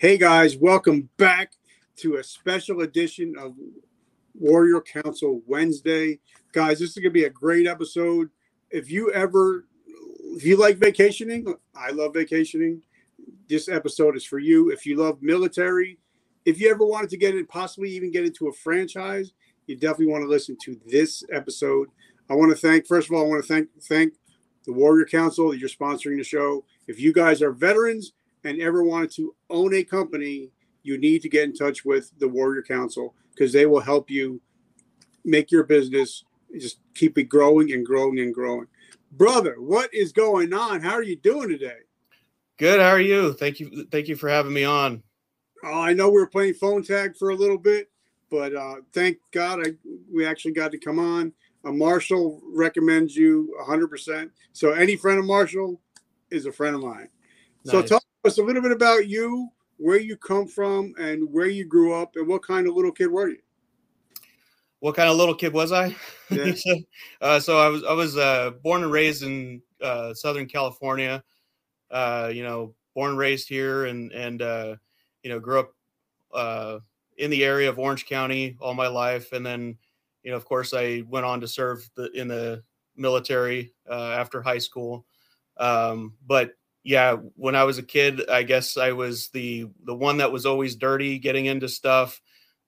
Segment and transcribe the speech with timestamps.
[0.00, 1.52] Hey guys, welcome back
[1.96, 3.54] to a special edition of
[4.34, 6.20] Warrior Council Wednesday.
[6.52, 8.30] Guys, this is going to be a great episode.
[8.70, 9.66] If you ever
[10.36, 12.80] if you like vacationing, I love vacationing.
[13.46, 14.70] This episode is for you.
[14.70, 15.98] If you love military,
[16.46, 19.34] if you ever wanted to get in, possibly even get into a franchise,
[19.66, 21.88] you definitely want to listen to this episode.
[22.30, 24.14] I want to thank, first of all, I want to thank thank
[24.64, 26.64] the Warrior Council that you're sponsoring the show.
[26.86, 28.14] If you guys are veterans
[28.44, 30.50] and ever wanted to own a company,
[30.82, 34.40] you need to get in touch with the Warrior Council because they will help you
[35.24, 36.24] make your business
[36.58, 38.66] just keep it growing and growing and growing.
[39.12, 40.80] Brother, what is going on?
[40.80, 41.78] How are you doing today?
[42.58, 42.80] Good.
[42.80, 43.32] How are you?
[43.32, 43.86] Thank you.
[43.90, 45.02] Thank you for having me on.
[45.64, 47.90] Uh, I know we were playing phone tag for a little bit,
[48.30, 49.72] but uh, thank God I,
[50.12, 51.32] we actually got to come on.
[51.64, 54.30] Uh, Marshall recommends you 100%.
[54.52, 55.80] So any friend of Marshall
[56.30, 57.08] is a friend of mine.
[57.64, 57.72] Nice.
[57.72, 61.64] So tell us a little bit about you, where you come from, and where you
[61.64, 63.38] grew up, and what kind of little kid were you?
[64.80, 65.94] What kind of little kid was I?
[66.30, 66.52] Yeah.
[67.20, 71.22] uh, so I was I was uh, born and raised in uh, Southern California.
[71.90, 74.76] Uh, you know, born and raised here, and and uh,
[75.22, 75.74] you know, grew up
[76.32, 76.78] uh,
[77.18, 79.76] in the area of Orange County all my life, and then
[80.22, 82.62] you know, of course, I went on to serve the, in the
[82.96, 85.04] military after high school.
[85.56, 90.16] Um, but yeah, when I was a kid, I guess I was the the one
[90.18, 92.20] that was always dirty, getting into stuff.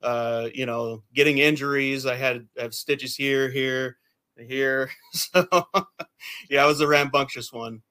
[0.02, 2.06] Uh, you know, getting injuries.
[2.06, 3.98] I had I have stitches here, here,
[4.36, 4.90] here.
[5.12, 5.46] So
[6.50, 7.82] yeah, I was the rambunctious one.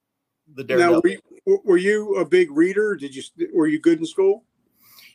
[0.54, 0.96] The daredevil.
[0.96, 2.96] Now, were you, were you a big reader?
[2.96, 4.44] Did you were you good in school?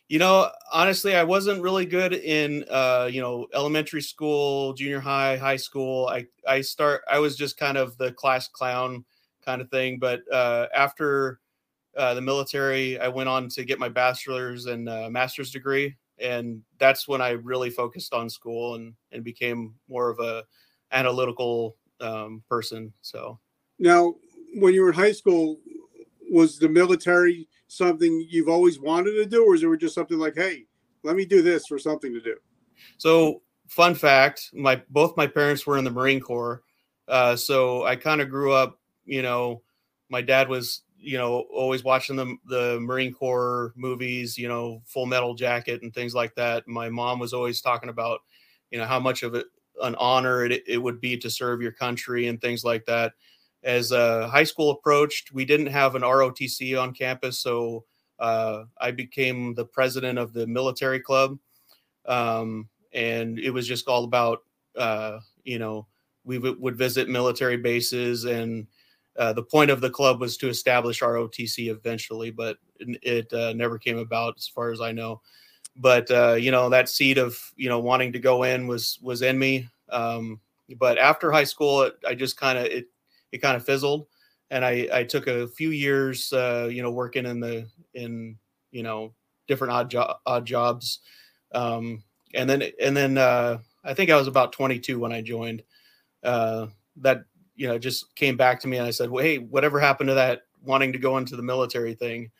[0.08, 5.36] You know, honestly, I wasn't really good in uh, you know, elementary school, junior high,
[5.36, 6.08] high school.
[6.08, 9.04] I I start I was just kind of the class clown
[9.46, 9.98] kind of thing.
[9.98, 11.40] But uh, after
[11.96, 16.62] uh, the military, I went on to get my bachelor's and uh, master's degree, and
[16.78, 20.44] that's when I really focused on school and and became more of a
[20.92, 22.92] analytical um, person.
[23.00, 23.38] So
[23.78, 24.14] now,
[24.54, 25.58] when you were in high school,
[26.30, 30.34] was the military something you've always wanted to do, or is it just something like,
[30.34, 30.64] hey,
[31.02, 32.36] let me do this for something to do?
[32.98, 36.62] So, fun fact: my both my parents were in the Marine Corps,
[37.08, 39.62] uh, so I kind of grew up you know,
[40.10, 45.06] my dad was, you know, always watching the the Marine Corps movies, you know, Full
[45.06, 46.66] Metal Jacket and things like that.
[46.68, 48.20] My mom was always talking about,
[48.70, 49.46] you know, how much of it
[49.82, 53.12] an honor it, it would be to serve your country and things like that.
[53.62, 57.84] As uh, high school approached, we didn't have an ROTC on campus, so
[58.18, 61.38] uh, I became the president of the military club,
[62.06, 64.40] um, and it was just all about,
[64.76, 65.86] uh, you know,
[66.24, 68.66] we w- would visit military bases and
[69.18, 73.78] uh, the point of the club was to establish ROTC eventually, but it, uh, never
[73.78, 75.22] came about as far as I know.
[75.76, 79.22] But uh, you know that seed of you know wanting to go in was was
[79.22, 79.68] in me.
[79.90, 80.40] Um,
[80.78, 82.86] but after high school, it, I just kind of it
[83.32, 84.06] it kind of fizzled,
[84.50, 88.36] and I I took a few years uh, you know working in the in
[88.70, 89.12] you know
[89.48, 91.00] different odd job odd jobs,
[91.52, 92.02] um,
[92.34, 95.62] and then and then uh, I think I was about 22 when I joined.
[96.22, 97.24] That
[97.56, 100.14] you know, just came back to me and I said, well, hey, whatever happened to
[100.14, 102.30] that wanting to go into the military thing?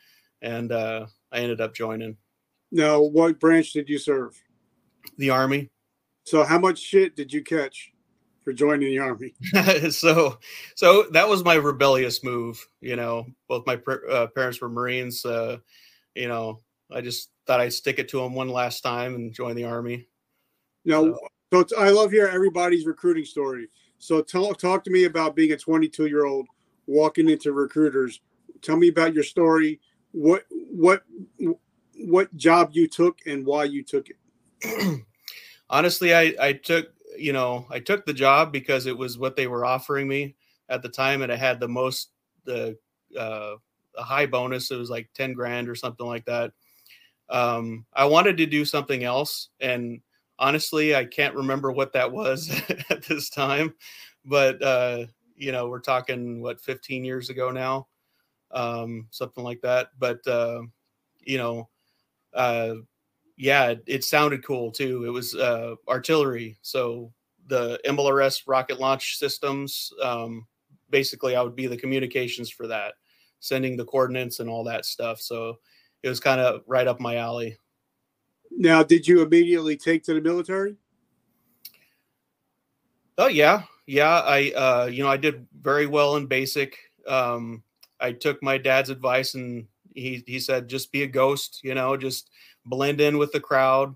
[0.41, 2.15] And uh, I ended up joining.
[2.71, 4.39] Now, what branch did you serve?
[5.17, 5.69] The Army.
[6.25, 7.91] So, how much shit did you catch
[8.43, 9.33] for joining the Army?
[9.89, 10.37] so,
[10.75, 12.65] so that was my rebellious move.
[12.81, 13.79] You know, both my
[14.11, 15.25] uh, parents were Marines.
[15.25, 15.57] Uh,
[16.13, 16.59] you know,
[16.91, 20.07] I just thought I'd stick it to them one last time and join the Army.
[20.85, 21.17] Now,
[21.53, 23.67] so, so I love hearing everybody's recruiting story.
[23.99, 26.47] So talk talk to me about being a 22 year old
[26.85, 28.21] walking into recruiters.
[28.61, 29.79] Tell me about your story.
[30.11, 31.03] What what
[31.99, 35.03] what job you took and why you took it.
[35.69, 39.47] Honestly, I I took you know I took the job because it was what they
[39.47, 40.35] were offering me
[40.69, 42.11] at the time, and it had the most
[42.45, 42.77] the
[43.17, 43.55] uh,
[43.97, 44.71] a high bonus.
[44.71, 46.53] It was like 10 grand or something like that.
[47.29, 50.01] Um, I wanted to do something else, and
[50.39, 52.49] honestly, I can't remember what that was
[52.89, 53.73] at this time,
[54.25, 55.05] but uh,
[55.35, 57.87] you know, we're talking what 15 years ago now,
[58.51, 59.89] um, something like that.
[59.97, 60.61] But uh,
[61.19, 61.69] you know,
[62.33, 62.75] uh,
[63.37, 65.05] yeah, it, it, sounded cool too.
[65.05, 67.13] It was uh, artillery, so
[67.47, 69.91] the MLRS rocket launch systems.
[70.01, 70.47] Um,
[70.89, 72.93] basically, I would be the communications for that,
[73.39, 75.19] sending the coordinates and all that stuff.
[75.21, 75.57] So
[76.03, 77.57] it was kind of right up my alley.
[78.51, 80.75] Now, did you immediately take to the military?
[83.17, 84.21] Oh yeah, yeah.
[84.21, 86.77] I uh, you know I did very well in basic.
[87.07, 87.63] Um,
[87.99, 91.97] I took my dad's advice and he he said just be a ghost, you know,
[91.97, 92.29] just
[92.65, 93.95] blend in with the crowd,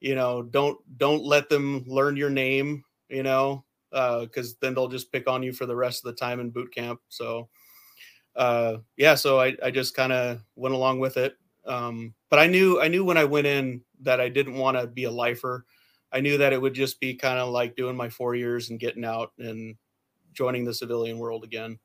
[0.00, 4.88] you know, don't don't let them learn your name, you know, because uh, then they'll
[4.88, 7.00] just pick on you for the rest of the time in boot camp.
[7.08, 7.48] So
[8.36, 11.36] uh, yeah, so I I just kind of went along with it.
[11.66, 14.86] Um, but I knew I knew when I went in that I didn't want to
[14.86, 15.66] be a lifer.
[16.12, 18.80] I knew that it would just be kind of like doing my four years and
[18.80, 19.76] getting out and
[20.32, 21.78] joining the civilian world again.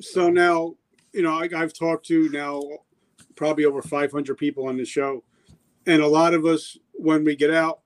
[0.00, 0.74] So now,
[1.12, 2.62] you know, I, I've talked to now
[3.36, 5.22] probably over 500 people on the show,
[5.86, 7.80] and a lot of us when we get out,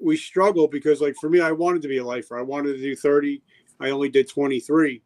[0.00, 2.38] we struggle because, like for me, I wanted to be a lifer.
[2.38, 3.42] I wanted to do 30.
[3.80, 5.02] I only did 23,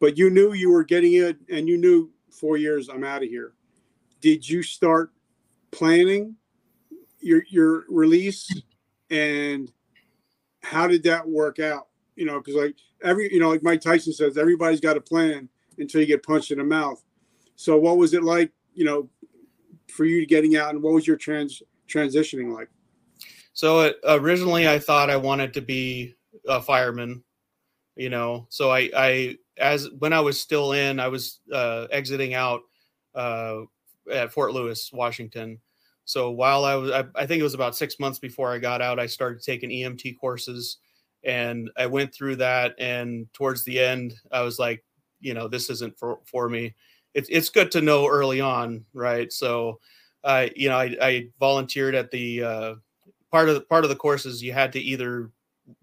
[0.00, 3.28] but you knew you were getting it, and you knew four years I'm out of
[3.28, 3.52] here.
[4.20, 5.12] Did you start
[5.70, 6.36] planning
[7.20, 8.50] your your release?
[9.10, 9.72] And
[10.62, 11.88] how did that work out?
[12.16, 15.48] You know because like every you know like mike tyson says everybody's got a plan
[15.78, 17.02] until you get punched in the mouth.
[17.56, 19.08] So what was it like you know
[19.88, 22.68] for you getting out and what was your trans transitioning like?
[23.52, 26.14] So it, originally i thought i wanted to be
[26.46, 27.22] a fireman
[27.98, 28.46] you know?
[28.48, 32.60] So i i as when i was still in i was uh exiting out
[33.14, 33.62] uh
[34.12, 35.58] at fort lewis washington
[36.08, 38.80] so while I was, I, I, think it was about six months before I got
[38.80, 40.78] out, I started taking EMT courses
[41.22, 42.74] and I went through that.
[42.78, 44.82] And towards the end, I was like,
[45.20, 46.74] you know, this isn't for, for me.
[47.12, 48.86] It's, it's good to know early on.
[48.94, 49.30] Right.
[49.30, 49.80] So,
[50.24, 52.74] uh, you know, I, I volunteered at the, uh,
[53.30, 55.30] part of the part of the courses you had to either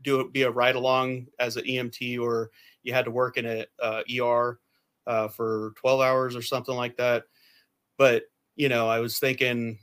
[0.01, 2.49] do it, be a ride along as an EMT or
[2.81, 4.59] you had to work in a uh, ER
[5.05, 7.25] uh, for 12 hours or something like that.
[7.97, 8.23] But,
[8.55, 9.79] you know, I was thinking,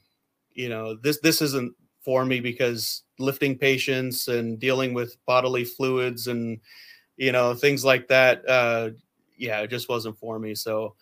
[0.55, 1.75] you know this this isn't
[2.05, 6.61] for me because lifting patients and dealing with bodily fluids and
[7.17, 8.91] you know things like that uh
[9.38, 10.55] yeah it just wasn't for me.
[10.55, 10.94] So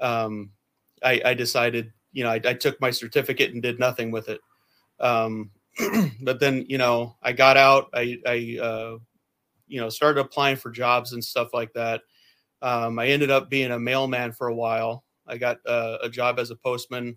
[0.00, 0.50] um
[1.02, 4.40] i i decided you know i, I took my certificate and did nothing with it.
[5.00, 5.50] Um
[6.22, 8.98] but then you know i got out i i uh
[9.68, 12.02] you know started applying for jobs and stuff like that.
[12.62, 16.38] Um i ended up being a mailman for a while i got uh, a job
[16.38, 17.16] as a postman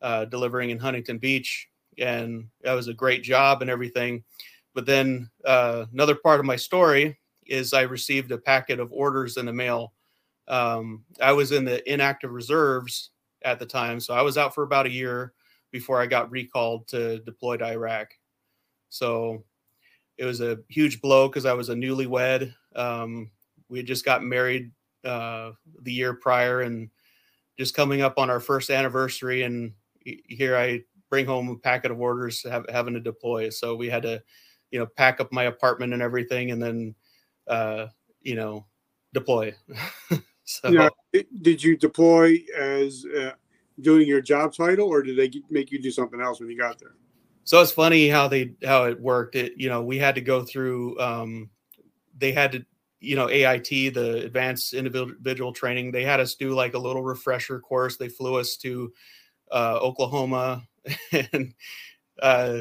[0.00, 1.68] uh, delivering in Huntington Beach,
[1.98, 4.24] and that was a great job and everything.
[4.74, 9.36] But then uh, another part of my story is I received a packet of orders
[9.36, 9.92] in the mail.
[10.48, 13.10] Um, I was in the inactive reserves
[13.42, 15.34] at the time, so I was out for about a year
[15.70, 18.08] before I got recalled to deploy to Iraq.
[18.88, 19.44] So
[20.18, 22.54] it was a huge blow because I was a newlywed.
[22.76, 23.30] Um,
[23.68, 24.70] we had just got married
[25.04, 25.52] uh,
[25.82, 26.90] the year prior and
[27.62, 29.72] just coming up on our first anniversary and
[30.04, 33.50] here I bring home a packet of orders have, having to deploy.
[33.50, 34.20] So we had to,
[34.72, 36.96] you know, pack up my apartment and everything, and then,
[37.46, 37.86] uh,
[38.20, 38.66] you know,
[39.14, 39.54] deploy.
[40.44, 43.30] so, now, did you deploy as uh,
[43.80, 46.80] doing your job title, or did they make you do something else when you got
[46.80, 46.96] there?
[47.44, 49.36] So it's funny how they how it worked.
[49.36, 50.98] It you know we had to go through.
[50.98, 51.50] Um,
[52.18, 52.66] they had to
[53.02, 55.90] you know AIT the advanced individual training.
[55.90, 57.96] They had us do like a little refresher course.
[57.96, 58.92] They flew us to
[59.50, 60.62] uh, Oklahoma,
[61.12, 61.52] and
[62.20, 62.60] uh,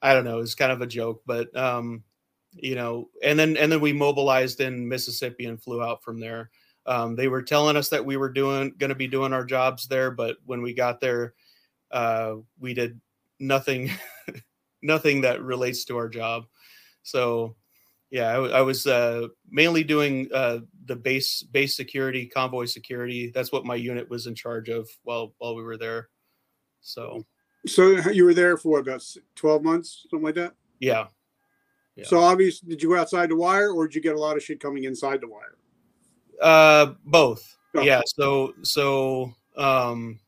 [0.00, 2.04] I don't know, it's kind of a joke, but um,
[2.52, 6.50] you know, and then and then we mobilized in Mississippi and flew out from there.
[6.86, 9.86] Um, they were telling us that we were doing going to be doing our jobs
[9.86, 11.34] there, but when we got there,
[11.90, 13.00] uh, we did
[13.38, 13.90] nothing,
[14.82, 16.44] nothing that relates to our job.
[17.02, 17.56] So,
[18.10, 23.30] yeah, I, I was uh, mainly doing uh, the base base security, convoy security.
[23.32, 26.08] That's what my unit was in charge of while while we were there.
[26.80, 27.24] So,
[27.66, 29.04] so you were there for about
[29.36, 30.54] twelve months, something like that.
[30.80, 31.06] Yeah.
[31.94, 32.04] yeah.
[32.06, 34.42] So obviously, did you go outside the wire, or did you get a lot of
[34.42, 35.56] shit coming inside the wire?
[36.42, 37.56] Uh, both.
[37.76, 37.82] Oh.
[37.82, 38.00] Yeah.
[38.06, 40.18] So so um,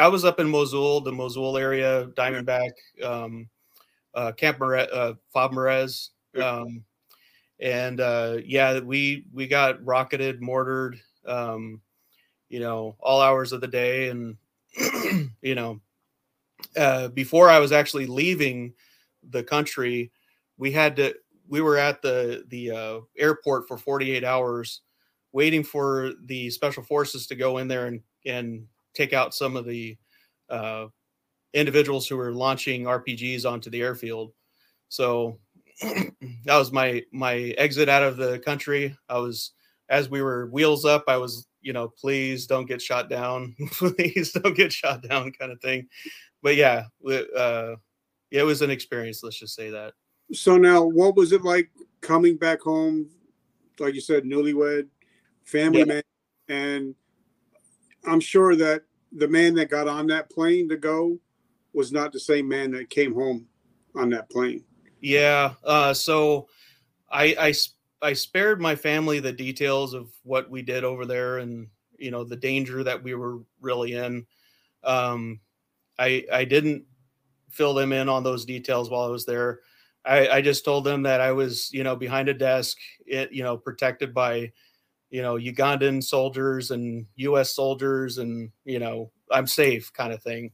[0.00, 2.70] I was up in Mosul, the Mosul area, Diamondback,
[3.04, 3.48] um,
[4.14, 6.10] uh, Camp Mere- uh, Fob Marez.
[6.42, 6.84] Um,
[7.60, 11.80] and uh, yeah, we we got rocketed, mortared, um,
[12.48, 14.36] you know, all hours of the day, and
[15.42, 15.80] you know,
[16.76, 18.74] uh, before I was actually leaving
[19.30, 20.10] the country,
[20.56, 21.14] we had to
[21.48, 24.80] we were at the the uh, airport for 48 hours
[25.32, 29.66] waiting for the special forces to go in there and and take out some of
[29.66, 29.96] the
[30.48, 30.86] uh,
[31.52, 34.32] individuals who were launching RPGs onto the airfield.
[34.88, 35.38] So
[35.82, 38.96] that was my my exit out of the country.
[39.08, 39.52] I was
[39.88, 43.56] as we were wheels up, I was you know, please don't get shot down.
[43.72, 45.88] please don't get shot down kind of thing.
[46.42, 47.76] But yeah, uh,
[48.30, 49.22] it was an experience.
[49.22, 49.94] Let's just say that.
[50.32, 53.08] So now, what was it like coming back home?
[53.78, 54.88] Like you said, newlywed,
[55.44, 55.84] family yeah.
[55.86, 56.02] man,
[56.48, 56.94] and
[58.06, 61.18] I'm sure that the man that got on that plane to go
[61.72, 63.46] was not the same man that came home
[63.96, 64.64] on that plane.
[65.04, 65.52] Yeah.
[65.62, 66.48] Uh, so
[67.10, 67.54] I, I
[68.02, 71.68] I spared my family the details of what we did over there and
[71.98, 74.26] you know the danger that we were really in.
[74.84, 75.40] Um,
[75.98, 76.84] I I didn't
[77.50, 79.60] fill them in on those details while I was there.
[80.04, 83.42] I, I just told them that I was you know behind a desk, it, you
[83.44, 84.52] know protected by
[85.10, 87.54] you know Ugandan soldiers and U.S.
[87.54, 90.52] soldiers, and you know I'm safe kind of thing.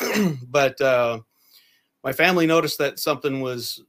[0.48, 1.20] but uh,
[2.04, 3.82] my family noticed that something was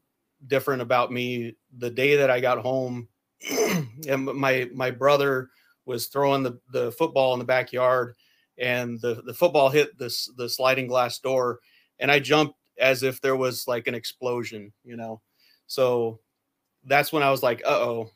[0.48, 3.08] different about me the day that I got home.
[4.08, 5.50] and my my brother
[5.86, 8.15] was throwing the, the football in the backyard
[8.58, 11.60] and the, the football hit this the sliding glass door
[12.00, 15.22] and I jumped as if there was like an explosion, you know.
[15.67, 16.20] So
[16.86, 18.12] that's when I was like, uh oh,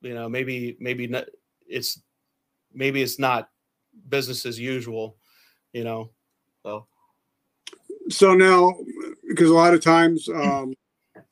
[0.00, 1.26] you know, maybe maybe not,
[1.66, 2.00] it's
[2.72, 3.50] maybe it's not
[4.08, 5.16] business as usual,
[5.72, 6.10] you know.
[6.62, 6.86] So
[8.08, 8.74] so now
[9.40, 10.74] because a lot of times um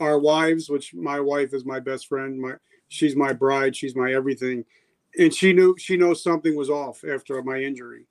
[0.01, 2.55] our wives, which my wife is my best friend, my
[2.89, 4.65] she's my bride, she's my everything,
[5.19, 8.07] and she knew she knows something was off after my injury,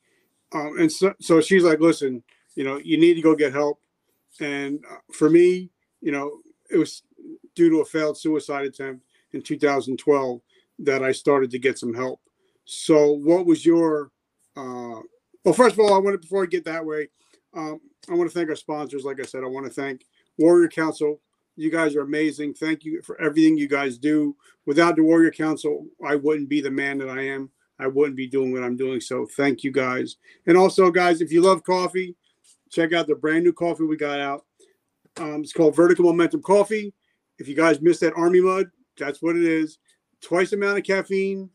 [0.53, 2.21] um, and so so she's like, listen,
[2.53, 3.81] you know, you need to go get help,
[4.39, 7.01] and uh, for me, you know, it was
[7.55, 10.41] due to a failed suicide attempt in 2012
[10.77, 12.21] that I started to get some help.
[12.65, 14.11] So, what was your?
[14.55, 15.01] Uh,
[15.43, 17.09] well, first of all, I want to before I get that way,
[17.55, 19.03] um, I want to thank our sponsors.
[19.03, 20.05] Like I said, I want to thank
[20.37, 21.19] Warrior Council
[21.57, 22.53] you guys are amazing.
[22.53, 24.35] Thank you for everything you guys do.
[24.65, 27.49] Without the Warrior Council, I wouldn't be the man that I am.
[27.79, 29.01] I wouldn't be doing what I'm doing.
[29.01, 30.17] So thank you guys.
[30.45, 32.15] And also, guys, if you love coffee,
[32.69, 34.45] check out the brand new coffee we got out.
[35.17, 36.93] Um, it's called Vertical Momentum Coffee.
[37.39, 39.79] If you guys missed that Army Mud, that's what it is.
[40.21, 41.49] Twice the amount of caffeine,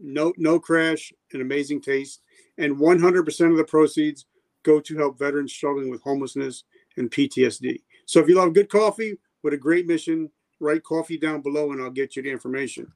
[0.00, 2.22] no no crash, an amazing taste,
[2.56, 4.26] and 100% of the proceeds
[4.64, 6.64] go to help veterans struggling with homelessness
[6.96, 7.80] and PTSD.
[8.06, 10.30] So if you love good coffee, with a great mission.
[10.60, 12.90] Write coffee down below and I'll get you the information.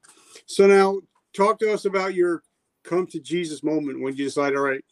[0.45, 0.99] So now
[1.33, 2.43] talk to us about your
[2.83, 4.83] come to Jesus moment when you decide, all right,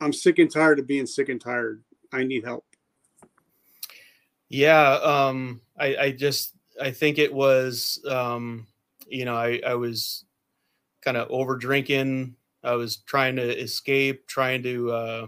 [0.00, 1.84] I'm sick and tired of being sick and tired.
[2.12, 2.64] I need help.
[4.48, 8.66] Yeah, um, I, I just I think it was um,
[9.06, 10.24] you know, I, I was
[11.02, 12.36] kind of over drinking.
[12.62, 15.26] I was trying to escape, trying to uh,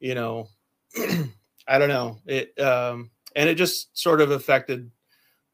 [0.00, 0.48] you know,
[1.68, 2.18] I don't know.
[2.26, 4.90] It um and it just sort of affected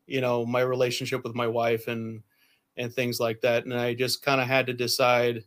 [0.06, 2.22] you know my relationship with my wife and
[2.76, 3.64] and things like that.
[3.64, 5.44] And i just kind of had to decide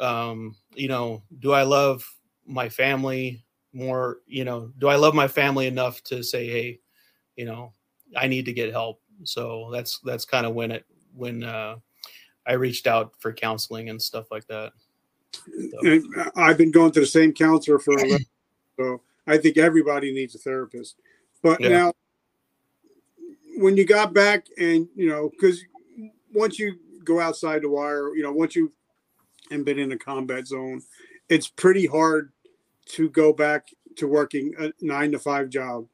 [0.00, 2.04] um you know do i love
[2.46, 4.18] my family more?
[4.26, 6.80] You know do i love my family enough to say hey
[7.36, 7.72] you know
[8.16, 9.00] i need to get help.
[9.24, 11.76] So that's that's kind of when it when uh
[12.46, 14.72] i reached out for counseling and stuff like that
[15.32, 16.02] so.
[16.36, 17.94] i've been going to the same counselor for
[18.78, 20.96] so i think everybody needs a therapist
[21.42, 21.68] but yeah.
[21.68, 21.92] now,
[23.56, 25.62] when you got back and, you know, because
[26.32, 28.72] once you go outside the wire, you know, once you
[29.50, 30.82] and been in a combat zone,
[31.28, 32.32] it's pretty hard
[32.86, 35.86] to go back to working a nine to five job,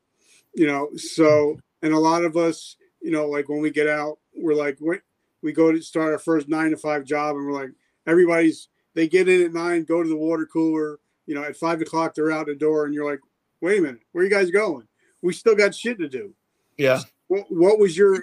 [0.54, 0.90] you know.
[0.96, 4.76] So, and a lot of us, you know, like when we get out, we're like,
[4.80, 5.00] wait,
[5.42, 7.70] we go to start our first nine to five job, and we're like,
[8.06, 11.80] everybody's they get in at nine, go to the water cooler, you know, at five
[11.80, 13.20] o'clock they're out the door, and you're like,
[13.60, 14.88] wait a minute, where you guys going?
[15.22, 16.34] we still got shit to do.
[16.76, 17.00] Yeah.
[17.28, 18.22] What, what was your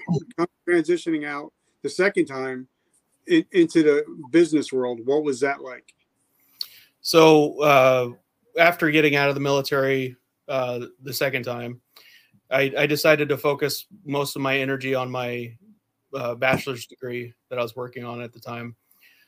[0.67, 1.51] transitioning out
[1.83, 2.67] the second time
[3.27, 4.99] in, into the business world?
[5.05, 5.93] What was that like?
[7.01, 8.09] So uh,
[8.59, 10.15] after getting out of the military
[10.47, 11.81] uh, the second time,
[12.49, 15.55] I, I, decided to focus most of my energy on my
[16.13, 18.75] uh, bachelor's degree that I was working on at the time.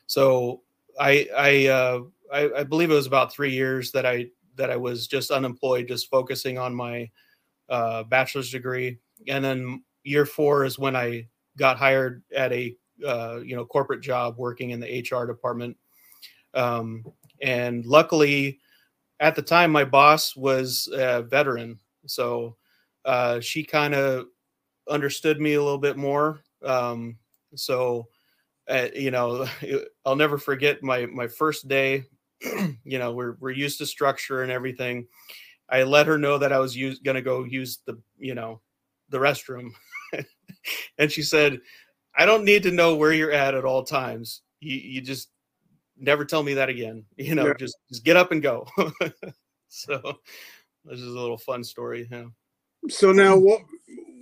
[0.06, 0.62] So
[0.98, 2.00] I I, uh,
[2.32, 5.88] I I believe it was about three years that I that I was just unemployed,
[5.88, 7.10] just focusing on my
[7.68, 11.28] uh, bachelor's degree, and then year four is when I
[11.58, 12.76] got hired at a
[13.06, 15.76] uh, you know corporate job working in the HR department.
[16.54, 17.04] Um,
[17.42, 18.60] and luckily,
[19.20, 22.56] at the time, my boss was a veteran, so
[23.04, 24.26] uh, she kind of
[24.88, 26.40] understood me a little bit more.
[26.64, 27.18] Um,
[27.54, 28.08] so,
[28.68, 29.46] uh, you know,
[30.04, 32.04] I'll never forget my my first day.
[32.84, 35.06] you know, we're we're used to structure and everything,
[35.68, 38.60] I let her know that I was going to go use the, you know,
[39.10, 39.70] the restroom.
[40.98, 41.60] and she said,
[42.16, 44.42] I don't need to know where you're at at all times.
[44.60, 45.28] You, you just
[45.98, 47.04] never tell me that again.
[47.16, 47.54] You know, yeah.
[47.58, 48.66] just, just get up and go.
[49.68, 50.00] so
[50.84, 52.08] this is a little fun story.
[52.10, 52.26] Yeah.
[52.88, 53.60] So now what,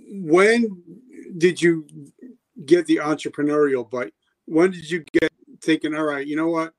[0.09, 0.83] when
[1.37, 1.87] did you
[2.65, 4.13] get the entrepreneurial bite?
[4.47, 6.73] When did you get thinking, all right, you know what?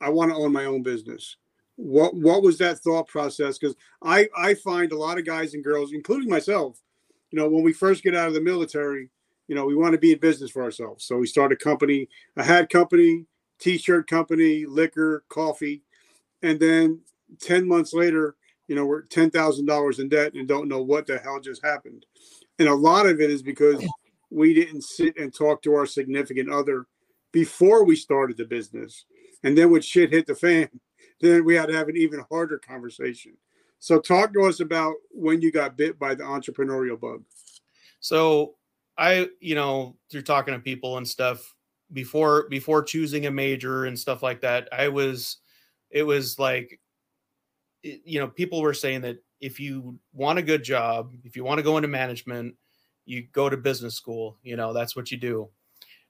[0.00, 1.36] I want to own my own business.
[1.76, 3.58] what what was that thought process?
[3.58, 6.80] Because I I find a lot of guys and girls, including myself,
[7.30, 9.10] you know, when we first get out of the military,
[9.48, 11.04] you know, we want to be in business for ourselves.
[11.04, 13.26] So we start a company, a hat company,
[13.58, 15.82] t-shirt company, liquor, coffee,
[16.42, 17.00] and then
[17.40, 18.36] 10 months later,
[18.68, 22.06] you know, we're $10,000 in debt and don't know what the hell just happened.
[22.58, 23.84] And a lot of it is because
[24.30, 26.86] we didn't sit and talk to our significant other
[27.32, 29.04] before we started the business.
[29.42, 30.68] And then when shit hit the fan,
[31.20, 33.36] then we had to have an even harder conversation.
[33.78, 37.22] So talk to us about when you got bit by the entrepreneurial bug.
[38.00, 38.54] So
[38.96, 41.54] I, you know, through talking to people and stuff
[41.92, 45.38] before before choosing a major and stuff like that, I was
[45.90, 46.80] it was like
[47.82, 51.58] you know, people were saying that if you want a good job, if you want
[51.58, 52.54] to go into management,
[53.04, 55.48] you go to business school, you know, that's what you do.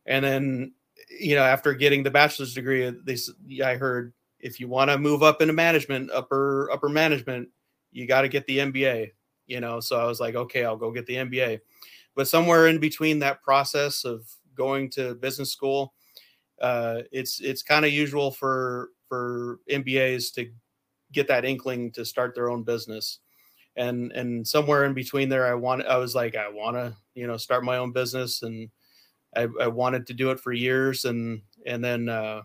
[0.07, 0.73] And then,
[1.21, 3.17] you know, after getting the bachelor's degree, they
[3.63, 7.49] I heard if you want to move up into management, upper upper management,
[7.93, 9.13] you got to get the MBA,
[9.47, 9.81] you know.
[9.81, 11.61] So I was like, okay, I'll go get the MBA.
[12.15, 15.95] But somewhere in between that process of going to business school,
[16.61, 20.51] uh, it's it's kind of usual for for MBAs to
[21.13, 23.21] get that inkling to start their own business.
[23.77, 27.27] And and somewhere in between there, I want I was like, I want to you
[27.27, 28.71] know start my own business, and
[29.37, 32.43] I, I wanted to do it for years, and and then uh,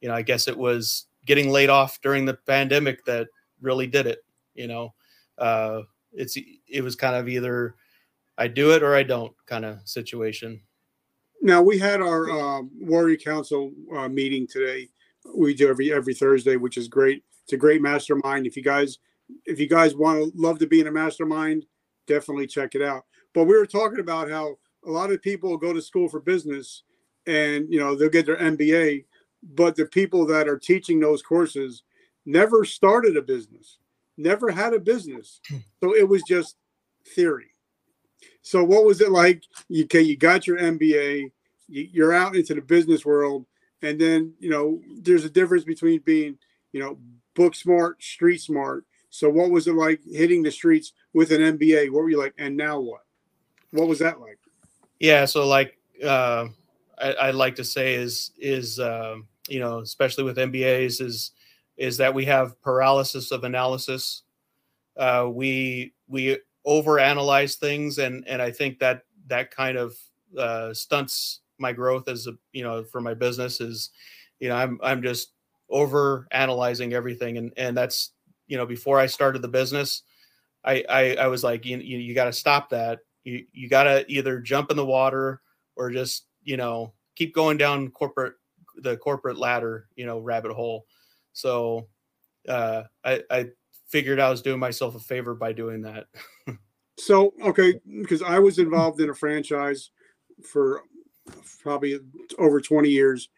[0.00, 3.28] you know I guess it was getting laid off during the pandemic that
[3.60, 4.24] really did it.
[4.54, 4.94] You know,
[5.38, 6.36] uh, it's
[6.68, 7.74] it was kind of either
[8.38, 10.60] I do it or I don't kind of situation.
[11.42, 14.88] Now we had our uh, Warrior Council uh, meeting today.
[15.36, 17.22] We do every every Thursday, which is great.
[17.44, 18.46] It's a great mastermind.
[18.46, 18.98] If you guys
[19.44, 21.66] if you guys want to love to be in a mastermind,
[22.06, 23.04] definitely check it out.
[23.34, 26.82] But we were talking about how a lot of people go to school for business
[27.26, 29.04] and you know they'll get their MBA,
[29.42, 31.82] but the people that are teaching those courses
[32.26, 33.78] never started a business,
[34.16, 35.40] never had a business.
[35.48, 35.58] Hmm.
[35.82, 36.56] So it was just
[37.14, 37.54] theory.
[38.42, 39.42] So what was it like?
[39.68, 41.30] You okay, you got your MBA,
[41.68, 43.46] you're out into the business world,
[43.82, 46.38] and then you know there's a difference between being
[46.72, 46.98] you know
[47.34, 48.84] book smart, street smart.
[49.10, 51.90] So what was it like hitting the streets with an MBA?
[51.90, 52.34] What were you like?
[52.36, 53.02] And now what?
[53.70, 54.38] What was that like?
[55.00, 56.46] Yeah, so like uh,
[56.98, 59.16] I, I like to say is is uh,
[59.48, 61.32] you know especially with MBAs is
[61.76, 64.22] is that we have paralysis of analysis.
[64.96, 69.96] Uh, we we overanalyze things, and and I think that that kind of
[70.38, 73.90] uh, stunts my growth as a you know for my business is
[74.40, 75.32] you know I'm I'm just
[75.70, 78.10] over analyzing everything and and that's
[78.48, 80.02] you know before i started the business
[80.64, 84.04] i i, I was like you, you got to stop that you you got to
[84.08, 85.40] either jump in the water
[85.76, 88.34] or just you know keep going down corporate
[88.78, 90.86] the corporate ladder you know rabbit hole
[91.32, 91.86] so
[92.48, 93.46] uh i i
[93.88, 96.06] figured i was doing myself a favor by doing that
[96.98, 99.90] so okay because i was involved in a franchise
[100.42, 100.82] for
[101.62, 101.98] probably
[102.38, 103.28] over 20 years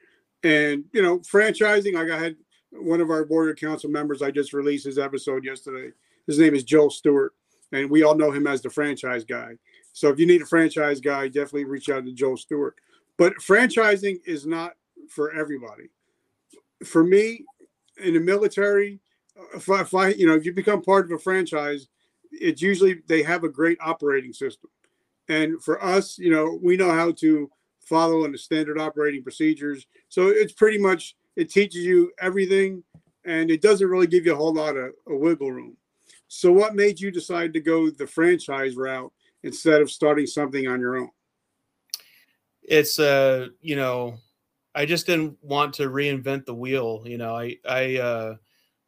[0.46, 1.96] and you know, franchising.
[1.96, 2.36] I had
[2.70, 4.22] one of our Warrior Council members.
[4.22, 5.92] I just released his episode yesterday.
[6.26, 7.32] His name is Joel Stewart,
[7.72, 9.52] and we all know him as the franchise guy.
[9.96, 12.74] So if you need a franchise guy, definitely reach out to Joel Stewart.
[13.16, 14.72] But franchising is not
[15.08, 15.88] for everybody.
[16.84, 17.46] For me,
[18.04, 19.00] in the military,
[19.54, 21.88] if I, if I, you know, if you become part of a franchise,
[22.30, 24.68] it's usually they have a great operating system.
[25.30, 29.86] And for us, you know, we know how to following the standard operating procedures.
[30.10, 32.84] So it's pretty much it teaches you everything,
[33.24, 35.78] and it doesn't really give you a whole lot of, of wiggle room.
[36.28, 39.10] So what made you decide to go the franchise route
[39.46, 41.10] instead of starting something on your own?
[42.62, 44.16] It's uh, you know,
[44.74, 47.02] I just didn't want to reinvent the wheel.
[47.06, 48.34] You know, I I uh,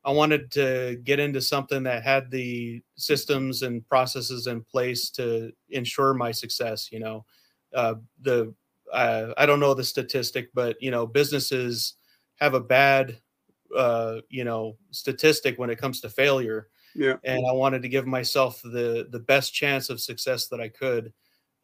[0.05, 5.53] I wanted to get into something that had the systems and processes in place to
[5.71, 6.91] ensure my success.
[6.91, 7.25] You know,
[7.75, 8.55] uh, the
[8.93, 11.95] uh, I don't know the statistic, but you know, businesses
[12.37, 13.21] have a bad,
[13.77, 16.69] uh, you know, statistic when it comes to failure.
[16.95, 17.17] Yeah.
[17.25, 21.13] And I wanted to give myself the the best chance of success that I could,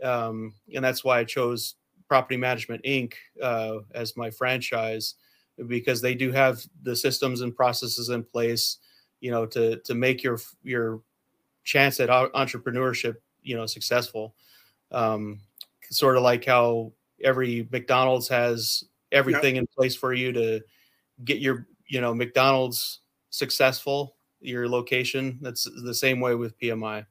[0.03, 1.75] um, and that's why I chose
[2.09, 3.14] Property Management Inc.
[3.43, 5.14] Uh, as my franchise
[5.67, 8.79] because they do have the systems and processes in place,
[9.21, 11.01] you know, to to make your your
[11.64, 14.35] chance at entrepreneurship, you know, successful.
[14.90, 15.40] Um,
[15.90, 19.62] sort of like how every McDonald's has everything yep.
[19.62, 20.61] in place for you to
[21.25, 27.07] get your you know McDonald's successful your location that's the same way with PMI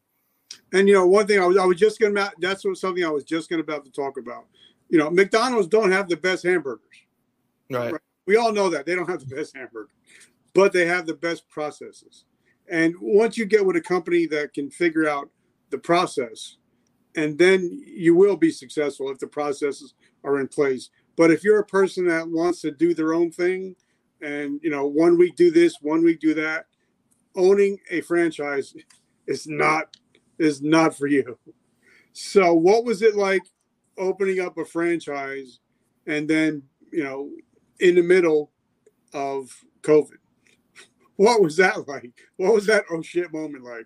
[0.74, 3.10] and you know one thing I was I was just gonna that's what something I
[3.10, 4.46] was just gonna about to talk about
[4.90, 6.86] you know McDonald's don't have the best hamburgers
[7.70, 8.02] right, right?
[8.26, 9.90] we all know that they don't have the best hamburger
[10.54, 12.26] but they have the best processes.
[12.70, 15.30] And once you get with a company that can figure out
[15.70, 16.58] the process,
[17.16, 20.90] and then you will be successful if the processes are in place.
[21.16, 23.76] But if you're a person that wants to do their own thing,
[24.24, 26.66] and you know, one week do this, one week do that,
[27.36, 28.74] owning a franchise
[29.28, 29.96] is not
[30.40, 31.38] is not for you.
[32.14, 33.42] So, what was it like
[33.98, 35.60] opening up a franchise
[36.08, 37.30] and then, you know,
[37.80, 38.52] in the middle
[39.14, 40.18] of COVID?
[41.16, 42.12] What was that like?
[42.38, 43.86] What was that oh shit moment like?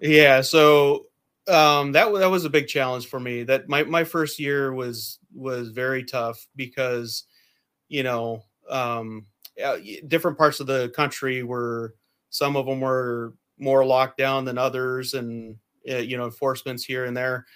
[0.00, 1.08] Yeah, so
[1.46, 3.42] um, that that was a big challenge for me.
[3.42, 7.24] That my my first year was was very tough because,
[7.88, 9.26] you know, um,
[10.08, 11.94] different parts of the country were
[12.30, 15.56] some of them were more locked down than others, and
[15.90, 17.46] uh, you know enforcements here and there.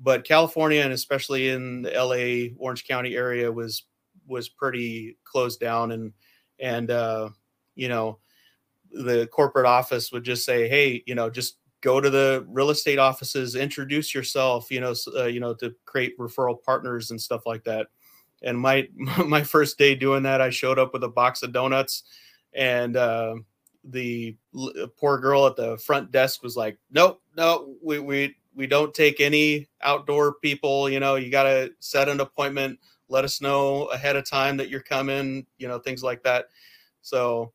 [0.00, 3.84] But California and especially in the LA Orange County area was
[4.26, 6.12] was pretty closed down, and
[6.58, 7.30] and uh,
[7.74, 8.18] you know
[8.94, 12.98] the corporate office would just say, hey, you know, just go to the real estate
[12.98, 17.64] offices, introduce yourself, you know, uh, you know, to create referral partners and stuff like
[17.64, 17.88] that.
[18.44, 18.88] And my
[19.26, 22.04] my first day doing that, I showed up with a box of donuts,
[22.52, 23.36] and uh,
[23.84, 28.66] the uh, poor girl at the front desk was like, "Nope, no, we we we
[28.66, 30.88] don't take any outdoor people.
[30.88, 32.78] You know, you got to set an appointment.
[33.08, 35.46] Let us know ahead of time that you're coming.
[35.58, 36.46] You know, things like that."
[37.02, 37.52] So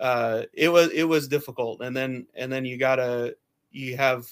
[0.00, 3.36] uh, it was it was difficult, and then and then you gotta
[3.70, 4.26] you have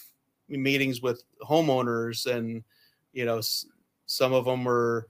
[0.48, 2.64] meetings with homeowners, and
[3.12, 3.40] you know
[4.06, 5.08] some of them were,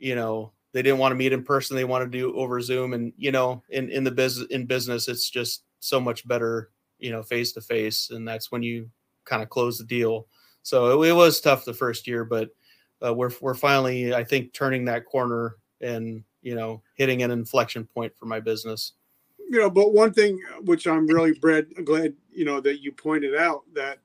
[0.00, 2.92] you know, they didn't want to meet in person they want to do over zoom
[2.92, 7.10] and you know in in the business in business it's just so much better you
[7.10, 8.88] know face to face and that's when you
[9.24, 10.26] kind of close the deal.
[10.62, 12.50] So it, it was tough the first year but
[13.04, 17.84] uh, we're we're finally i think turning that corner and you know hitting an inflection
[17.84, 18.92] point for my business.
[19.48, 23.34] You know but one thing which i'm really Brad, glad you know that you pointed
[23.34, 23.98] out that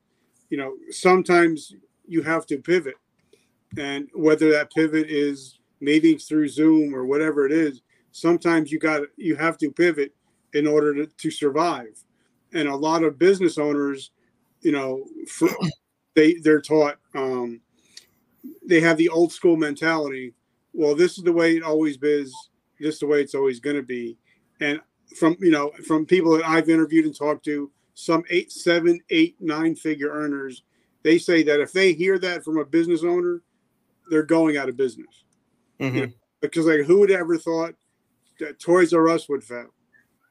[0.48, 1.74] you know sometimes
[2.08, 2.94] you have to pivot
[3.76, 9.02] and whether that pivot is meetings through Zoom or whatever it is, sometimes you got
[9.16, 10.14] you have to pivot
[10.54, 12.02] in order to, to survive.
[12.54, 14.12] And a lot of business owners,
[14.62, 15.48] you know, for,
[16.14, 17.60] they they're taught um,
[18.66, 20.34] they have the old school mentality.
[20.72, 22.34] Well, this is the way it always is.
[22.80, 24.16] This is the way it's always going to be.
[24.60, 24.80] And
[25.18, 29.36] from you know from people that I've interviewed and talked to, some eight, seven, eight,
[29.40, 30.62] nine figure earners,
[31.02, 33.42] they say that if they hear that from a business owner,
[34.10, 35.24] they're going out of business.
[35.80, 35.96] Mm-hmm.
[35.96, 37.74] You know, because like who would ever thought
[38.38, 39.72] that Toys R Us would fail,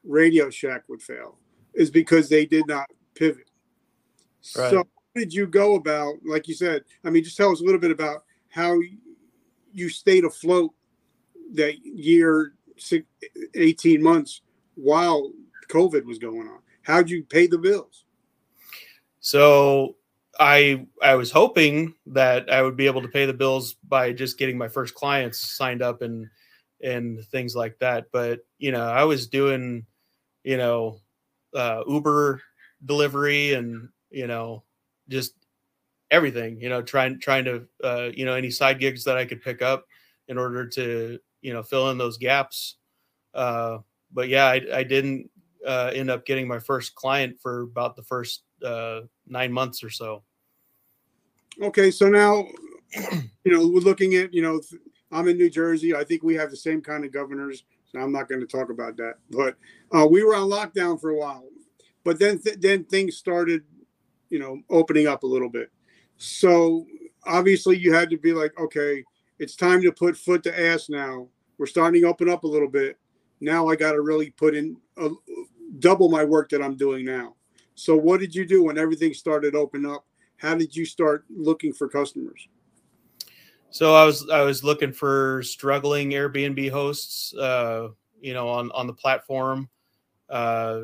[0.04, 1.38] Radio Shack would fail,
[1.74, 3.50] is because they did not pivot.
[4.56, 4.70] Right.
[4.70, 6.84] So how did you go about, like you said?
[7.04, 8.78] I mean, just tell us a little bit about how
[9.72, 10.72] you stayed afloat
[11.54, 12.54] that year,
[13.54, 14.42] 18 months
[14.74, 15.32] while
[15.68, 16.60] COVID was going on.
[16.82, 18.04] How'd you pay the bills?
[19.20, 19.96] So
[20.38, 24.38] I I was hoping that I would be able to pay the bills by just
[24.38, 26.28] getting my first clients signed up and
[26.82, 28.06] and things like that.
[28.12, 29.86] But you know, I was doing
[30.44, 31.00] you know
[31.54, 32.42] uh, Uber
[32.84, 34.64] delivery and you know
[35.08, 35.34] just
[36.10, 36.60] everything.
[36.60, 39.62] You know, trying trying to uh, you know any side gigs that I could pick
[39.62, 39.86] up
[40.28, 42.76] in order to you know fill in those gaps.
[43.34, 43.78] Uh,
[44.12, 45.30] but yeah, I, I didn't
[45.66, 49.90] uh, end up getting my first client for about the first uh, nine months or
[49.90, 50.22] so.
[51.60, 52.46] Okay, so now,
[53.44, 54.60] you know, we're looking at, you know,
[55.10, 55.94] I'm in New Jersey.
[55.94, 57.64] I think we have the same kind of governors.
[57.86, 59.14] So I'm not going to talk about that.
[59.30, 59.56] But
[59.96, 61.44] uh, we were on lockdown for a while,
[62.04, 63.62] but then th- then things started,
[64.28, 65.70] you know, opening up a little bit.
[66.18, 66.86] So
[67.26, 69.04] obviously, you had to be like, okay,
[69.38, 71.28] it's time to put foot to ass now.
[71.58, 72.98] We're starting to open up a little bit.
[73.40, 75.10] Now I got to really put in a,
[75.78, 77.34] double my work that I'm doing now.
[77.74, 80.06] So what did you do when everything started open up?
[80.38, 82.48] How did you start looking for customers?
[83.70, 87.88] So I was I was looking for struggling Airbnb hosts, uh,
[88.20, 89.68] you know, on on the platform,
[90.30, 90.82] uh,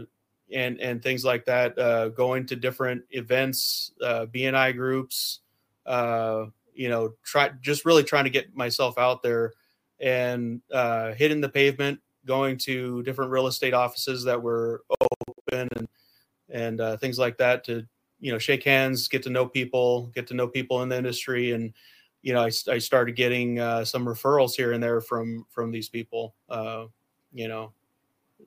[0.53, 1.79] and and things like that.
[1.79, 5.41] Uh, going to different events, uh, BNI groups,
[5.87, 9.53] uh, you know, try just really trying to get myself out there
[10.01, 15.89] and uh, hitting the pavement, going to different real estate offices that were open and
[16.51, 17.87] and uh, things like that to
[18.23, 21.51] you know shake hands get to know people get to know people in the industry
[21.51, 21.75] and
[22.23, 25.91] you know i, I started getting uh, some referrals here and there from from these
[25.91, 26.87] people uh,
[27.35, 27.73] you know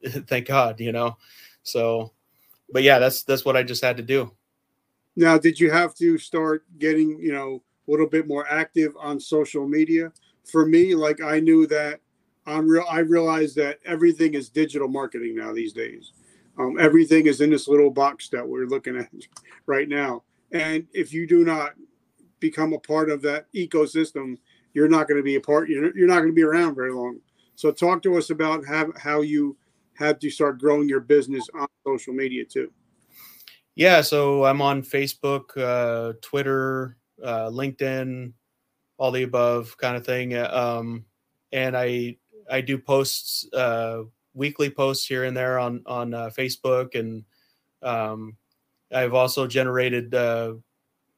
[0.27, 1.17] thank god you know?
[1.61, 2.13] So
[2.71, 4.31] but yeah that's that's what i just had to do.
[5.15, 9.19] Now did you have to start getting you know a little bit more active on
[9.19, 10.11] social media?
[10.49, 11.99] For me like i knew that
[12.45, 16.13] i'm real i realized that everything is digital marketing now these days
[16.57, 19.09] Um, everything is in this little box that we're looking at
[19.65, 20.23] right now.
[20.51, 21.73] And if you do not
[22.39, 24.37] become a part of that ecosystem,
[24.73, 25.69] you're not going to be a part.
[25.69, 27.19] You're, you're not going to be around very long.
[27.55, 29.57] So talk to us about how, how you
[29.93, 32.71] had to start growing your business on social media too.
[33.75, 38.31] Yeah, so I'm on Facebook, uh, Twitter, uh, LinkedIn,
[38.97, 40.35] all the above kind of thing.
[40.35, 41.05] Um,
[41.51, 42.17] and I
[42.49, 44.03] I do posts, uh,
[44.35, 47.23] weekly posts here and there on on uh, Facebook, and
[47.81, 48.37] um,
[48.93, 50.53] I've also generated uh,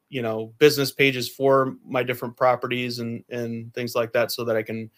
[0.09, 4.55] you know business pages for my different properties and and things like that, so that
[4.55, 4.89] I can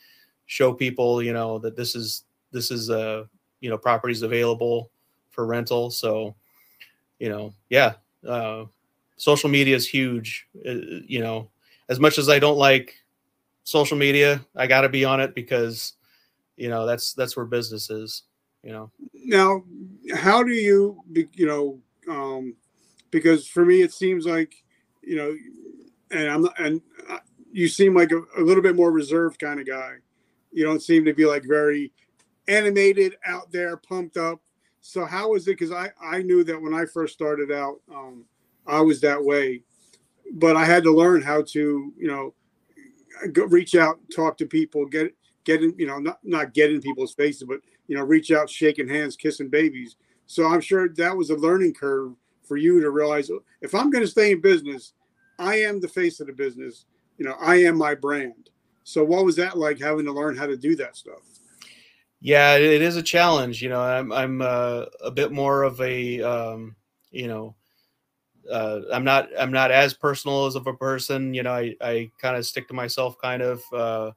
[0.46, 3.24] show people you know that this is this is uh
[3.62, 4.92] you know properties available
[5.30, 5.90] for rental.
[5.90, 6.36] So
[7.20, 7.94] you know, yeah,
[8.28, 8.66] uh,
[9.18, 10.48] social media is huge.
[10.68, 11.50] Uh, you know,
[11.90, 12.96] as much as I don't like
[13.64, 15.94] social media, I got to be on it because,
[16.60, 18.24] you know, that's that's where business is.
[18.64, 18.92] You know.
[19.14, 19.64] Now,
[20.14, 21.02] how do you,
[21.34, 22.56] you know, um,
[23.12, 24.54] because for me it seems like,
[25.02, 25.36] you know,
[26.12, 26.82] and I'm and
[27.52, 29.96] you seem like a, a little bit more reserved kind of guy.
[30.52, 31.94] You don't seem to be like very
[32.48, 34.42] animated out there, pumped up
[34.82, 35.58] so how is it?
[35.58, 38.26] Because I I knew that when I first started out, um,
[38.66, 39.64] I was that way,
[40.34, 42.34] but I had to learn how to you know
[43.32, 46.82] go, reach out, talk to people, get get in you know not not get in
[46.82, 49.96] people's faces, but you know reach out, shaking hands, kissing babies.
[50.26, 54.04] So I'm sure that was a learning curve for you to realize if I'm going
[54.04, 54.94] to stay in business,
[55.38, 56.86] I am the face of the business.
[57.18, 58.50] You know, I am my brand.
[58.84, 61.22] So what was that like having to learn how to do that stuff?
[62.22, 63.62] Yeah, it is a challenge.
[63.62, 66.76] You know, I'm I'm uh, a bit more of a um,
[67.12, 67.56] you know,
[68.52, 71.34] uh, I'm not I'm not as personal as of a person.
[71.34, 73.62] You know, I I kind of stick to myself, kind of.
[73.72, 74.12] Uh,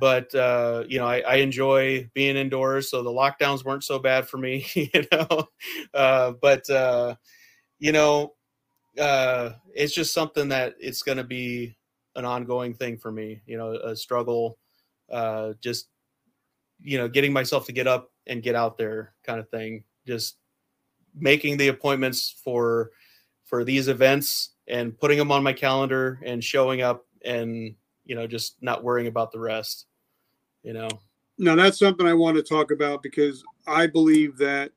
[0.00, 4.28] but uh, you know, I, I, enjoy being indoors, so the lockdowns weren't so bad
[4.28, 4.66] for me.
[4.74, 5.48] You know,
[5.92, 7.14] uh, but uh,
[7.78, 8.34] you know,
[8.98, 11.76] uh, it's just something that it's going to be
[12.16, 13.40] an ongoing thing for me.
[13.46, 14.58] You know, a struggle.
[15.10, 15.88] Uh, just
[16.80, 19.84] you know, getting myself to get up and get out there kind of thing.
[20.06, 20.36] Just
[21.14, 22.90] making the appointments for
[23.44, 28.26] for these events and putting them on my calendar and showing up and you know
[28.26, 29.86] just not worrying about the rest
[30.62, 30.88] you know
[31.38, 34.70] now that's something i want to talk about because i believe that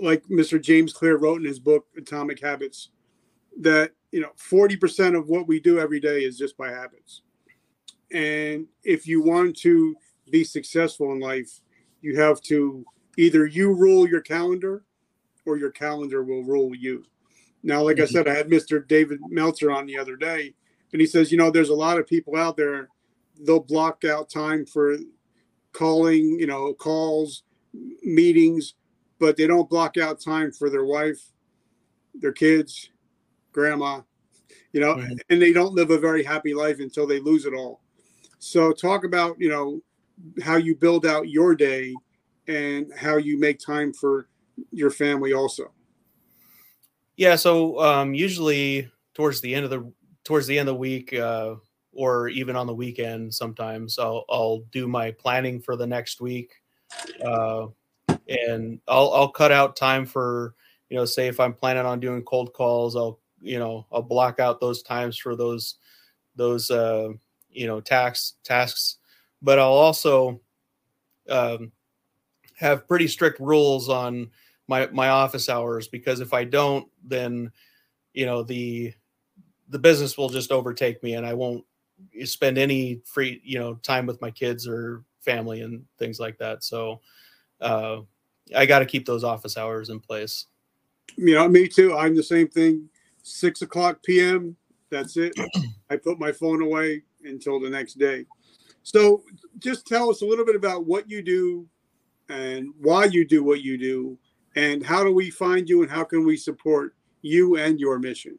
[0.00, 2.90] like mr james clear wrote in his book atomic habits
[3.60, 7.22] that you know 40% of what we do every day is just by habits
[8.12, 9.96] and if you want to
[10.30, 11.60] be successful in life,
[12.00, 12.84] you have to
[13.16, 14.84] either you rule your calendar
[15.46, 17.04] or your calendar will rule you.
[17.62, 18.04] Now, like mm-hmm.
[18.04, 18.86] I said, I had Mr.
[18.86, 20.54] David Meltzer on the other day,
[20.92, 22.88] and he says, you know, there's a lot of people out there,
[23.40, 24.96] they'll block out time for
[25.72, 27.44] calling, you know, calls,
[28.02, 28.74] meetings,
[29.18, 31.20] but they don't block out time for their wife,
[32.14, 32.90] their kids,
[33.52, 34.00] grandma,
[34.72, 35.18] you know, right.
[35.30, 37.80] and they don't live a very happy life until they lose it all.
[38.38, 39.80] So, talk about, you know,
[40.42, 41.94] how you build out your day
[42.48, 44.28] and how you make time for
[44.72, 45.70] your family also
[47.16, 49.92] yeah so um, usually towards the end of the
[50.24, 51.54] towards the end of the week uh,
[51.92, 56.52] or even on the weekend sometimes i'll, I'll do my planning for the next week
[57.24, 57.66] uh,
[58.28, 60.54] and I'll, I'll cut out time for
[60.88, 64.40] you know say if i'm planning on doing cold calls i'll you know i'll block
[64.40, 65.76] out those times for those
[66.36, 67.08] those uh,
[67.50, 68.98] you know tax tasks.
[69.40, 70.40] But I'll also
[71.28, 71.72] um,
[72.56, 74.30] have pretty strict rules on
[74.68, 77.50] my my office hours because if I don't, then
[78.14, 78.94] you know the
[79.72, 81.64] the business will just overtake me, and I won't
[82.24, 86.62] spend any free you know time with my kids or family and things like that.
[86.62, 87.00] So
[87.60, 88.00] uh,
[88.54, 90.46] I got to keep those office hours in place.
[91.16, 91.96] You know, me too.
[91.96, 92.88] I'm the same thing.
[93.22, 94.56] Six o'clock p.m.
[94.90, 95.32] That's it.
[95.90, 98.26] I put my phone away until the next day.
[98.82, 99.22] So,
[99.58, 101.66] just tell us a little bit about what you do
[102.28, 104.18] and why you do what you do,
[104.54, 108.38] and how do we find you and how can we support you and your mission?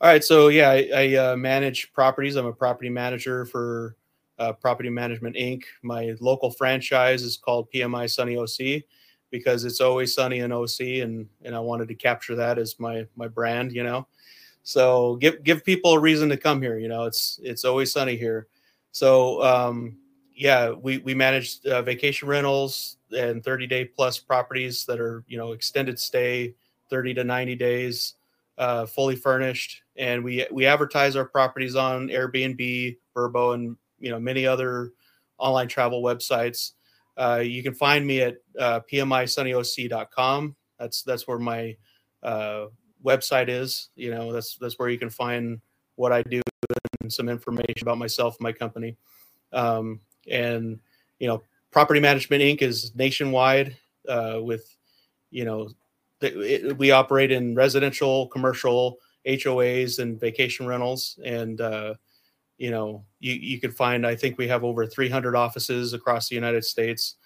[0.00, 0.22] All right.
[0.22, 2.36] So, yeah, I, I uh, manage properties.
[2.36, 3.96] I'm a property manager for
[4.38, 5.62] uh, Property Management Inc.
[5.82, 8.84] My local franchise is called PMI Sunny OC
[9.30, 13.06] because it's always sunny in OC, and and I wanted to capture that as my
[13.16, 13.72] my brand.
[13.72, 14.06] You know,
[14.62, 16.78] so give give people a reason to come here.
[16.78, 18.48] You know, it's it's always sunny here.
[18.92, 19.96] So um,
[20.34, 25.38] yeah, we we manage uh, vacation rentals and 30 day plus properties that are you
[25.38, 26.54] know extended stay,
[26.90, 28.14] 30 to 90 days,
[28.58, 34.20] uh, fully furnished, and we we advertise our properties on Airbnb, Vrbo, and you know
[34.20, 34.92] many other
[35.38, 36.72] online travel websites.
[37.16, 40.56] uh, you can find me at uh, pmisunnyoc.com.
[40.78, 41.76] That's that's where my
[42.22, 42.66] uh,
[43.04, 43.88] website is.
[43.96, 45.60] You know, that's that's where you can find
[45.94, 46.42] what I do
[47.00, 48.96] and some information about myself and my company.
[49.52, 50.78] Um, and
[51.18, 52.62] you know, Property Management Inc.
[52.62, 53.76] is nationwide
[54.08, 54.76] uh, with
[55.30, 55.70] you know
[56.76, 61.94] we operate in residential, commercial, HOAs, and vacation rentals, and uh,
[62.58, 64.06] you know you you can find.
[64.06, 67.16] I think we have over 300 offices across the United States,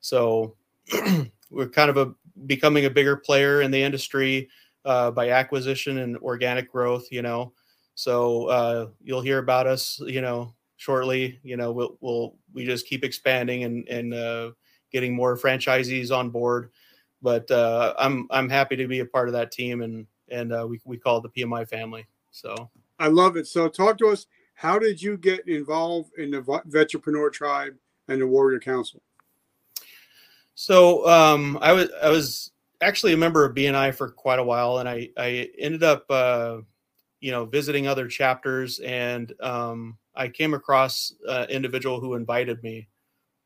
[0.00, 0.56] so
[1.50, 2.14] we're kind of a
[2.46, 4.48] becoming a bigger player in the industry
[4.84, 7.06] uh, by acquisition and organic growth.
[7.10, 7.52] You know,
[7.94, 10.00] so uh, you'll hear about us.
[10.00, 11.40] You know, shortly.
[11.42, 14.50] You know, we'll we'll we just keep expanding and and uh,
[14.92, 16.70] getting more franchisees on board
[17.22, 20.66] but uh, I'm I'm happy to be a part of that team, and and uh,
[20.68, 22.06] we we call it the PMI family.
[22.30, 23.46] So I love it.
[23.46, 24.26] So talk to us.
[24.54, 27.74] How did you get involved in the Vetrepreneur Tribe
[28.08, 29.02] and the Warrior Council?
[30.54, 34.78] So um, I was I was actually a member of BNI for quite a while,
[34.78, 36.58] and I I ended up uh,
[37.20, 42.88] you know visiting other chapters, and um, I came across an individual who invited me,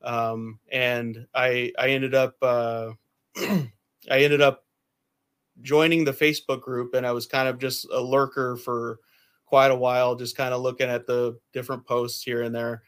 [0.02, 2.92] um, and I I ended up uh,
[3.36, 3.70] I
[4.08, 4.64] ended up
[5.62, 8.98] joining the Facebook group and I was kind of just a lurker for
[9.46, 12.82] quite a while, just kind of looking at the different posts here and there.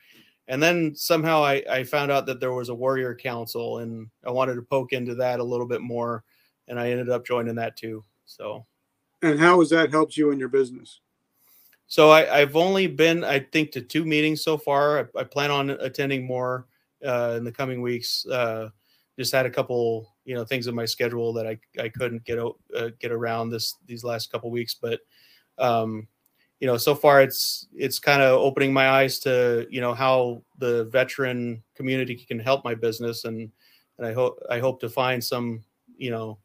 [0.48, 4.30] And then somehow I, I found out that there was a warrior council and I
[4.30, 6.24] wanted to poke into that a little bit more.
[6.68, 8.04] And I ended up joining that too.
[8.26, 8.66] So,
[9.22, 11.00] and how has that helped you in your business?
[11.87, 15.11] So I, have only been, I think, to two meetings so far.
[15.16, 16.66] I, I plan on attending more
[17.04, 18.24] uh, in the coming weeks.
[18.26, 18.70] Uh,
[19.18, 22.38] just had a couple you know things in my schedule that I, I couldn't get
[22.38, 25.00] uh, get around this these last couple weeks but
[25.58, 26.06] um
[26.61, 30.42] you know so far it's it's kind of opening my eyes to you know how
[30.58, 33.50] the veteran community can help my business and
[33.98, 35.64] and I hope I hope to find some
[35.96, 36.38] you know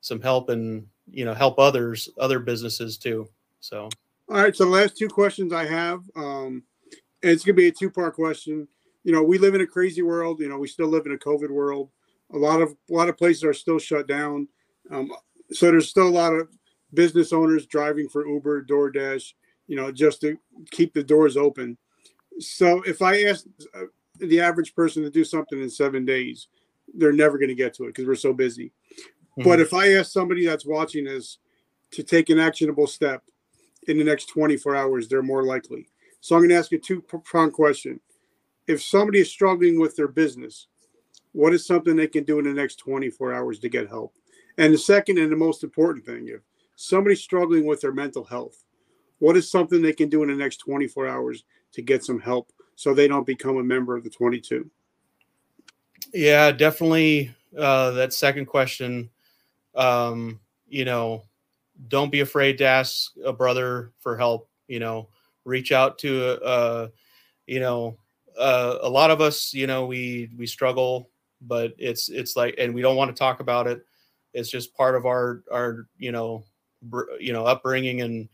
[0.00, 3.28] some help and you know help others other businesses too
[3.60, 3.88] so.
[4.30, 6.62] All right so the last two questions I have um
[7.22, 8.68] and it's gonna be a two part question.
[9.02, 11.18] You know we live in a crazy world you know we still live in a
[11.18, 11.90] covid world
[12.32, 14.48] a lot of a lot of places are still shut down.
[14.90, 15.10] Um,
[15.50, 16.48] so there's still a lot of
[16.94, 19.32] business owners driving for Uber, DoorDash,
[19.66, 20.38] you know, just to
[20.70, 21.76] keep the doors open.
[22.38, 23.84] So if I ask uh,
[24.18, 26.48] the average person to do something in seven days,
[26.94, 28.72] they're never going to get to it because we're so busy.
[29.38, 29.42] Mm-hmm.
[29.44, 31.38] But if I ask somebody that's watching this
[31.92, 33.22] to take an actionable step
[33.86, 35.88] in the next 24 hours, they're more likely.
[36.20, 38.00] So I'm going to ask you a two prong question.
[38.66, 40.66] If somebody is struggling with their business,
[41.32, 44.14] what is something they can do in the next 24 hours to get help?
[44.56, 46.40] And the second and the most important thing, if
[46.76, 48.64] somebody's struggling with their mental health,
[49.18, 52.52] what is something they can do in the next 24 hours to get some help
[52.76, 54.68] so they don't become a member of the 22?
[56.12, 57.34] Yeah, definitely.
[57.56, 59.10] Uh, that second question,
[59.74, 61.24] um, you know,
[61.88, 64.48] don't be afraid to ask a brother for help.
[64.66, 65.08] You know,
[65.44, 66.88] reach out to, uh,
[67.46, 67.96] you know,
[68.38, 71.10] uh, a lot of us, you know, we we struggle
[71.42, 73.82] but it's it's like and we don't want to talk about it.
[74.34, 76.44] It's just part of our our you know
[76.82, 78.28] br- you know upbringing and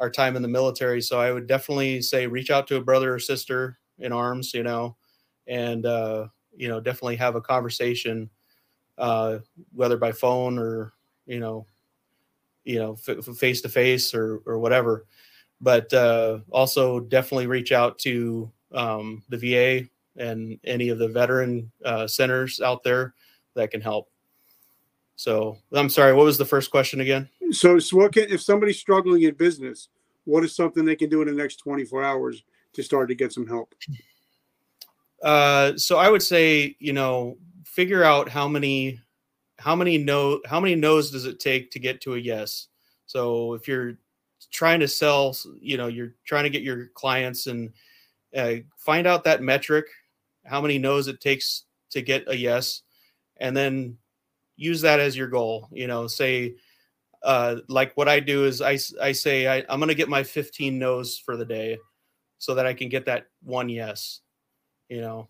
[0.00, 1.00] our time in the military.
[1.02, 4.62] So i would definitely say reach out to a brother or sister in arms you
[4.62, 4.96] know
[5.46, 8.28] and uh you know definitely have a conversation
[8.98, 9.38] uh
[9.72, 10.92] whether by phone or
[11.26, 11.66] you know
[12.64, 15.06] you know face to face or or whatever.
[15.60, 19.88] But uh also definitely reach out to um the va
[20.18, 23.14] and any of the veteran uh, centers out there
[23.54, 24.08] that can help.
[25.16, 27.28] So I'm sorry, what was the first question again?
[27.50, 29.88] So, so what can, if somebody's struggling in business,
[30.24, 33.32] what is something they can do in the next 24 hours to start to get
[33.32, 33.74] some help?
[35.22, 39.00] Uh, so I would say, you know, figure out how many,
[39.58, 42.68] how many no, how many no's does it take to get to a yes?
[43.06, 43.94] So if you're
[44.50, 47.72] trying to sell, you know, you're trying to get your clients and
[48.36, 49.86] uh, find out that metric
[50.46, 52.82] how many no's it takes to get a yes,
[53.38, 53.98] and then
[54.56, 55.68] use that as your goal.
[55.72, 56.56] You know, say,
[57.22, 60.22] uh, like what I do is I, I say I, I'm going to get my
[60.22, 61.78] 15 no's for the day
[62.38, 64.20] so that I can get that one yes.
[64.88, 65.28] You know,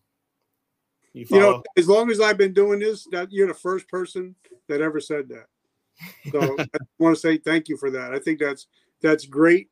[1.17, 4.35] you, you know, as long as I've been doing this, that you're the first person
[4.69, 5.47] that ever said that.
[6.31, 8.13] So I want to say thank you for that.
[8.13, 8.67] I think that's
[9.01, 9.71] that's great,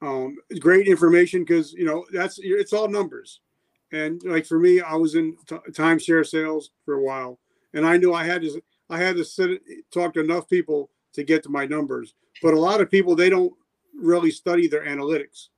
[0.00, 3.41] um, great information because you know that's it's all numbers.
[3.92, 7.38] And like for me, I was in t- timeshare sales for a while,
[7.74, 9.60] and I knew I had to I had to sit
[9.92, 12.14] talk to enough people to get to my numbers.
[12.42, 13.52] But a lot of people they don't
[13.94, 15.48] really study their analytics.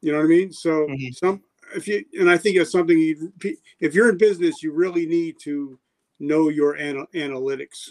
[0.00, 0.52] You know what I mean?
[0.52, 1.10] So mm-hmm.
[1.12, 1.42] some
[1.74, 3.32] if you and I think it's something you
[3.80, 5.78] if you're in business, you really need to
[6.20, 7.90] know your anal- analytics.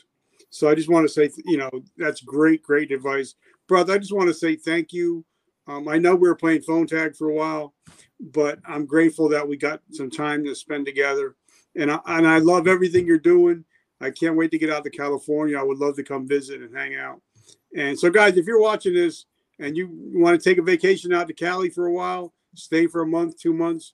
[0.50, 3.36] So I just want to say, you know, that's great, great advice,
[3.68, 3.94] brother.
[3.94, 5.26] I just want to say thank you.
[5.68, 7.74] Um, I know we were playing phone tag for a while,
[8.20, 11.36] but I'm grateful that we got some time to spend together.
[11.76, 13.66] And I, and I love everything you're doing.
[14.00, 15.58] I can't wait to get out to California.
[15.60, 17.22] I would love to come visit and hang out.
[17.76, 19.26] And so, guys, if you're watching this
[19.60, 23.02] and you want to take a vacation out to Cali for a while, stay for
[23.02, 23.94] a month, two months,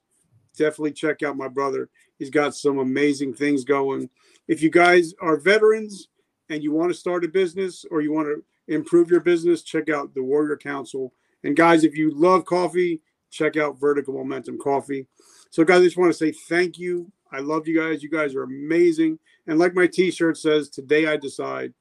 [0.57, 1.89] definitely check out my brother.
[2.19, 4.09] He's got some amazing things going.
[4.47, 6.09] If you guys are veterans
[6.49, 8.43] and you want to start a business or you want to
[8.73, 11.13] improve your business, check out the Warrior Council.
[11.43, 15.07] And guys, if you love coffee, check out Vertical Momentum Coffee.
[15.49, 17.11] So, guys, I just want to say thank you.
[17.31, 18.03] I love you guys.
[18.03, 19.19] You guys are amazing.
[19.47, 21.73] And like my T-shirt says, today I decide.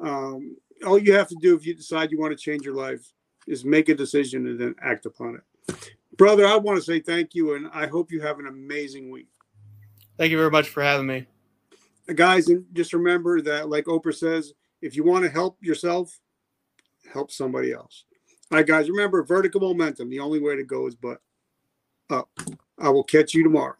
[0.00, 3.12] Um, all you have to do if you decide you want to change your life
[3.46, 5.90] is make a decision and then act upon it.
[6.16, 9.28] Brother, I want to say thank you, and I hope you have an amazing week.
[10.18, 11.26] Thank you very much for having me.
[12.14, 16.18] Guys, and just remember that, like Oprah says, if you want to help yourself,
[17.12, 18.04] help somebody else.
[18.50, 20.10] All right, guys, remember vertical momentum.
[20.10, 21.20] The only way to go is but
[22.10, 22.30] up.
[22.78, 23.76] I will catch you tomorrow.